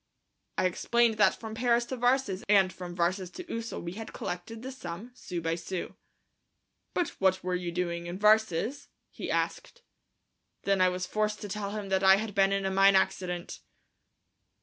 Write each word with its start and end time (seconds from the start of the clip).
I 0.57 0.65
explained 0.65 1.17
that 1.19 1.39
from 1.39 1.53
Paris 1.53 1.85
to 1.85 1.95
Varses 1.95 2.41
and 2.49 2.73
from 2.73 2.95
Varses 2.95 3.29
to 3.33 3.43
Ussel 3.43 3.83
we 3.83 3.91
had 3.91 4.13
collected 4.13 4.63
this 4.63 4.79
sum, 4.79 5.11
sou 5.13 5.41
by 5.41 5.53
sou. 5.53 5.93
"But 6.95 7.09
what 7.21 7.43
were 7.43 7.53
you 7.53 7.71
doing 7.71 8.07
in 8.07 8.17
Varses?" 8.17 8.87
he 9.11 9.29
asked. 9.29 9.83
Then 10.63 10.81
I 10.81 10.89
was 10.89 11.05
forced 11.05 11.39
to 11.41 11.47
tell 11.47 11.69
him 11.69 11.89
that 11.89 12.03
I 12.03 12.15
had 12.15 12.33
been 12.33 12.51
in 12.51 12.65
a 12.65 12.71
mine 12.71 12.95
accident. 12.95 13.59